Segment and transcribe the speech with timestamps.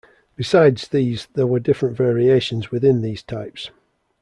[0.35, 3.69] Besides these there were different variations within these types.